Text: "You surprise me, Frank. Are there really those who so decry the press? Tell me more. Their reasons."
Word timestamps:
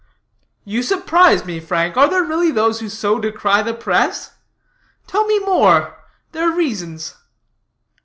"You 0.63 0.81
surprise 0.81 1.45
me, 1.45 1.59
Frank. 1.59 1.95
Are 1.95 2.09
there 2.09 2.23
really 2.23 2.49
those 2.49 2.79
who 2.79 2.89
so 2.89 3.19
decry 3.19 3.61
the 3.61 3.75
press? 3.75 4.33
Tell 5.05 5.27
me 5.27 5.37
more. 5.41 5.95
Their 6.31 6.49
reasons." 6.49 7.13